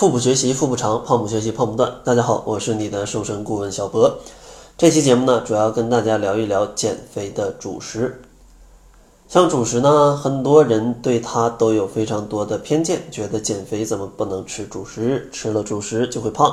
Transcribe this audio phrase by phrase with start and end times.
[0.00, 1.92] 腹部学习腹部长，胖不学习胖不断。
[2.02, 4.16] 大家好，我是你的瘦身顾问小博。
[4.78, 8.22] 这期节目呢，主要跟大家聊一聊减肥的主食。
[9.28, 15.28] 像主食呢，很多人对它都有非常多的偏见，觉得减肥怎么不能吃主食？
[15.30, 16.50] 吃了主食就会胖。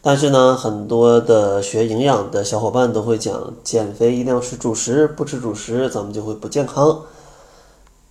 [0.00, 7.00] 但是呢，很多的学营养的小伙伴都会讲，减肥一定要吃主食，不吃主食咱们就会不健康。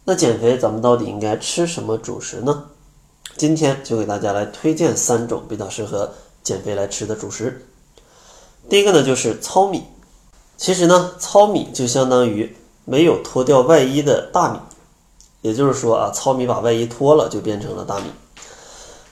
[0.03, 2.65] 那减肥咱们到底应该吃什么主食呢？
[3.37, 6.11] 今天就给大家来推荐三种比较适合
[6.43, 7.65] 减肥来吃的主食。
[8.67, 9.83] 第一个呢就是糙米，
[10.57, 12.55] 其实呢糙米就相当于
[12.85, 14.59] 没有脱掉外衣的大米，
[15.41, 18.05] 也就是说啊糙米把外衣脱了就变成了大米，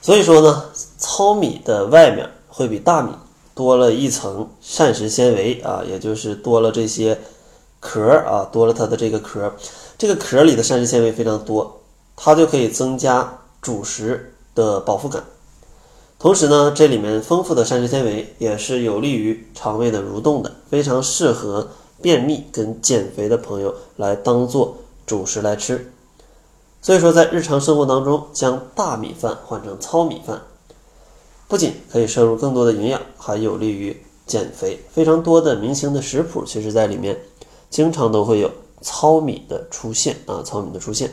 [0.02, 0.64] 所以说呢
[0.98, 2.28] 糙米的外面。
[2.48, 3.12] 会比大米
[3.54, 7.20] 多了一层膳食纤维啊，也就是多了这些
[7.80, 9.52] 壳啊，多了它的这个壳，
[9.98, 11.82] 这个壳里的膳食纤维非常多，
[12.16, 13.30] 它就可以增加
[13.66, 15.24] 主食的饱腹感。
[16.20, 21.68] 同时呢，这里面丰富的膳食纤维也是有利于肠胃的蠕动的，非常适合
[22.00, 25.92] 便秘跟减肥的朋友来当做主食来吃。
[26.80, 30.40] 所以说，在日常生活当中，将大米饭换成糙米饭。
[31.48, 34.80] 不仅可以摄入更多的营养，还有利于减肥。
[34.92, 37.20] 非常多的明星的食谱，其实在里面
[37.68, 38.48] 经常都会有
[38.80, 41.10] 糙米的出现啊，糙米的出现。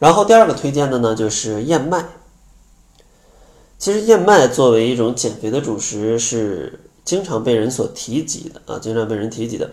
[0.00, 2.04] 然后第二个推荐的呢，就是燕麦。
[3.78, 9.70] 其实燕麦作为一种减肥的主食，是经常被人所提及的啊，经常被人提及的。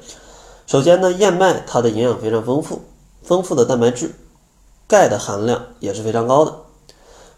[0.65, 2.81] 首先呢，燕麦它的营养非常丰富，
[3.23, 4.11] 丰富的蛋白质，
[4.85, 6.53] 钙的含量也是非常高的。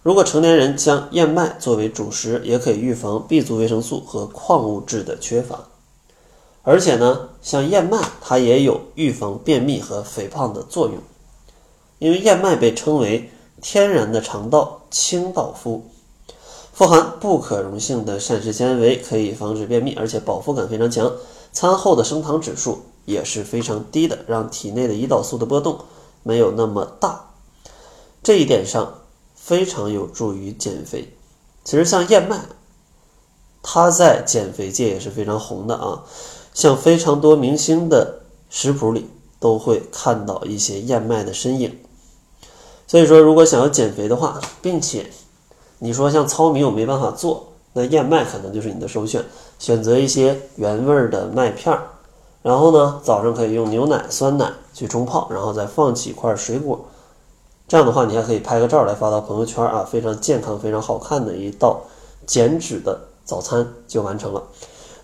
[0.02, 5.66] 如果成年人将燕麦作为主食，也可以预防 B 族维生素和矿物质的缺乏。
[6.64, 10.98] 而且呢，像燕麦，它也有预防便秘和肥胖的作用。
[12.00, 13.30] 因为燕麦被称为
[13.62, 15.86] 天然的肠道清道夫，
[16.74, 21.12] 富含不可溶性的膳食纤维，可以防止便秘，而且饱腹感非常强。
[21.54, 25.80] 餐后的升糖指数也是非常低的，让体内的胰岛素的波动
[26.24, 27.30] 没有那么大。
[28.24, 28.96] 这一点上。
[29.42, 31.12] 非常有助于减肥。
[31.64, 32.40] 其实像燕麦，
[33.64, 36.04] 它在减肥界也是非常红的啊。
[36.54, 38.22] 像非常多明星的
[38.52, 39.08] 食谱里
[39.40, 41.80] 都会看到一些燕麦的身影。
[42.90, 45.06] 所以说，如果想要减肥的话，并且
[45.78, 49.24] 你说像糙米我没办法做，那燕麦可能就是你的首选。
[49.60, 51.84] 选择一些原味的麦片儿，
[52.42, 56.84] 然后呢，早上可以用牛奶、酸奶去冲泡，然后再放几块水果。
[57.68, 61.82] 这样的话，你还可以拍个照来发到朋友圈啊，非常健康、非常好看的一道
[62.26, 64.42] 减脂的早餐就完成了。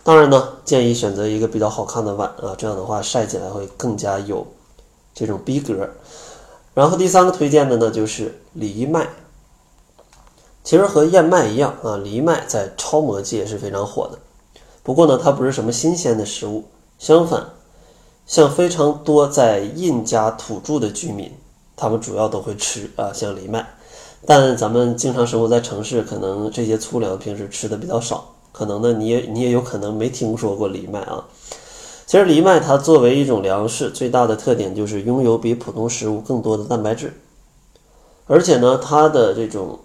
[0.04, 4.44] 当然呢，建议选择一个比较好看的碗啊，这样的话晒起来会更加有
[5.14, 5.88] 这种逼格。
[6.76, 9.08] 然后第三个推荐的呢就是藜麦，
[10.64, 14.20] 其实和燕麦一样啊，藜麦在超模界是非常火的。
[14.84, 16.66] 不过呢，它不是什么新鲜的食物，
[17.00, 17.48] 相反，
[18.28, 21.32] 像非常多在印加土著的居民。
[21.78, 23.68] 他们主要都会吃啊，像藜麦，
[24.26, 31.26] 但咱们经常生活在城市，可能这些粗粮平时吃的比较少，可能呢你也你也有可能没听说过藜麦啊。
[32.06, 37.14] 其实藜麦它作为一种粮食，最大的特点就是拥有比普通食物更多的蛋白质，
[38.28, 39.80] 而且呢它的这种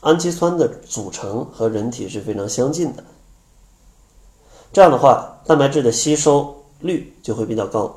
[0.00, 3.04] 氨基酸的组成和人体是非常相近的，
[4.72, 7.94] 这样的话蛋白质的吸收率就会比较高。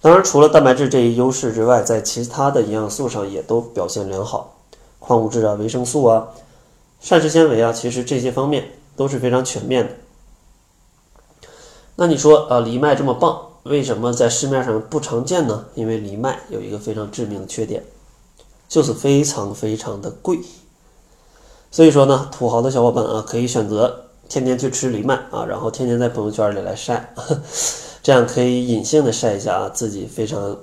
[0.00, 4.54] 当然，除了蛋白质这一优势之外，在其他的营养素上也都表现良好，
[4.98, 6.28] 矿物质啊、维生素啊、
[7.00, 9.94] 膳食纤维啊，其实这些方面都是非常全面的。
[11.96, 15.66] 那你说啊，藜麦这么棒，为什么在市面上不常见呢？
[15.74, 17.84] 因为藜麦有一个非常致命的缺点，
[18.68, 20.38] 就是非常非常的贵。
[21.70, 27.14] 所以说呢，土豪的小伙伴啊，可以选择天天去吃藜麦啊，然后天天在朋友圈里来晒。
[28.02, 30.58] 这样可以隐性的晒一下啊，自己非常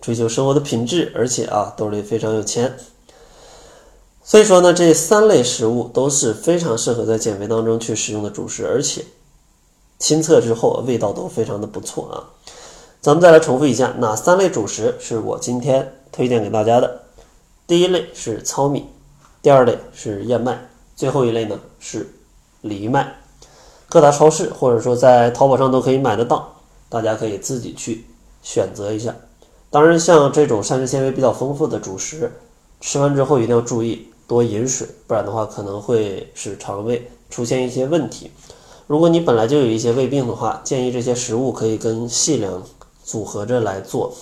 [0.00, 2.76] 追求生活的品质，而且啊兜里非常有钱。
[4.22, 9.04] 所以说呢，这三类食物都是非常适合在减肥当中去使用的主食，而且
[9.98, 12.16] 亲测之后味道都非常的不错啊。
[13.00, 17.02] 咱们再来重复一下，哪三类主食是我今天推荐给大家的？
[17.66, 18.86] 第一类是糙米，
[19.42, 22.08] 第二类是燕麦，最后一类呢是
[22.62, 23.14] 藜麦。
[23.88, 26.54] 各大超市或者说在淘宝上都可以买得到。
[26.90, 28.06] 大家可以自己去
[28.42, 29.14] 选择一下。
[29.70, 32.32] 当然，像这种膳食纤维比较丰富的主食，
[32.80, 38.30] 吃完之后一定要注意多饮水，不然的话可能会使肠胃出现一些问题。
[38.88, 42.62] 如果你本来就有一些胃病的话，建议这些食物可以跟细粮
[43.04, 44.14] 组合着来做，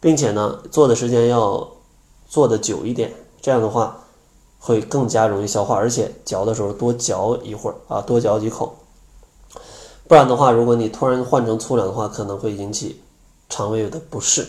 [0.00, 1.68] 并且呢，做的时间要
[2.26, 3.14] 做的久一点。
[3.40, 4.04] 这样的话，
[4.58, 8.78] 会更加容易消化，而且嚼的时候多嚼一会儿啊，多嚼几口。
[10.08, 13.00] 不然的话，如果你突然换成粗粮的话，可能会引起
[13.48, 14.44] 肠胃的不适。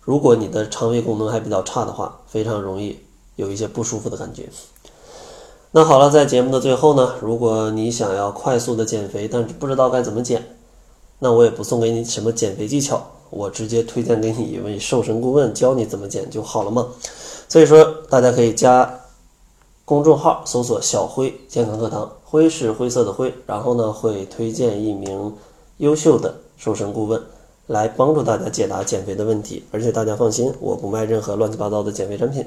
[0.00, 2.98] 如果你的肠胃功能还比较差的话，非常容易
[3.36, 4.50] 有一些不舒服的感觉。
[5.76, 10.56] 那好了，在节目的最后呢，如果你想要快速的减肥，但是不知道该怎么减，
[11.18, 16.86] 那我也不送给你什么减肥技巧，我直接推荐给你一位瘦身顾问教你怎么减就好了嘛。
[17.48, 19.00] 所以说，大家可以加
[19.84, 25.34] 公众号搜索“小辉健康课堂”，灰是灰色的灰，然后呢会推荐一名
[25.78, 27.20] 优秀的瘦身顾问
[27.66, 32.46] 来帮助大家解答减肥的问题，而且大家放心，我不卖任何乱七八糟的减肥产品。